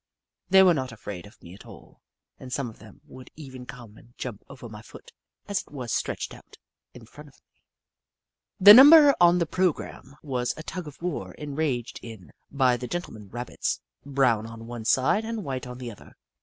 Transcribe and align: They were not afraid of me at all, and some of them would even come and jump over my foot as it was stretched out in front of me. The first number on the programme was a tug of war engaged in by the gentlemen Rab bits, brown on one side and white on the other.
They 0.49 0.63
were 0.63 0.73
not 0.73 0.91
afraid 0.91 1.27
of 1.27 1.39
me 1.43 1.53
at 1.53 1.63
all, 1.67 2.01
and 2.39 2.51
some 2.51 2.71
of 2.71 2.79
them 2.79 3.01
would 3.05 3.29
even 3.35 3.67
come 3.67 3.97
and 3.97 4.15
jump 4.17 4.43
over 4.49 4.67
my 4.67 4.81
foot 4.81 5.11
as 5.47 5.61
it 5.61 5.69
was 5.71 5.91
stretched 5.93 6.33
out 6.33 6.57
in 6.95 7.05
front 7.05 7.27
of 7.29 7.35
me. 7.35 7.61
The 8.59 8.71
first 8.71 8.75
number 8.77 9.13
on 9.21 9.37
the 9.37 9.45
programme 9.45 10.15
was 10.23 10.55
a 10.57 10.63
tug 10.63 10.87
of 10.87 10.99
war 11.03 11.35
engaged 11.37 11.99
in 12.01 12.31
by 12.49 12.77
the 12.77 12.87
gentlemen 12.87 13.29
Rab 13.29 13.45
bits, 13.45 13.79
brown 14.03 14.47
on 14.47 14.65
one 14.65 14.85
side 14.85 15.23
and 15.23 15.43
white 15.43 15.67
on 15.67 15.77
the 15.77 15.91
other. 15.91 16.13